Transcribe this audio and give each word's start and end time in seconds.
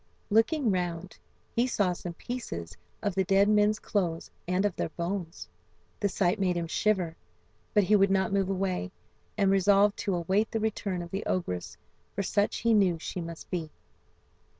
Looking 0.31 0.71
round, 0.71 1.19
he 1.55 1.67
saw 1.67 1.93
some 1.93 2.15
pieces 2.15 2.75
of 3.03 3.13
the 3.13 3.23
dead 3.23 3.47
men's 3.47 3.77
clothes 3.77 4.31
and 4.47 4.65
of 4.65 4.75
their 4.75 4.89
bones. 4.89 5.47
The 5.99 6.09
sight 6.09 6.39
made 6.39 6.57
him 6.57 6.65
shiver, 6.65 7.15
but 7.75 7.83
he 7.83 7.95
would 7.95 8.09
not 8.09 8.33
move 8.33 8.49
away, 8.49 8.91
and 9.37 9.51
resolved 9.51 9.97
to 9.97 10.15
await 10.15 10.49
the 10.49 10.59
return 10.59 11.03
of 11.03 11.11
the 11.11 11.23
ogress, 11.27 11.77
for 12.15 12.23
such 12.23 12.57
he 12.61 12.73
knew 12.73 12.97
she 12.97 13.21
must 13.21 13.47
be. 13.51 13.69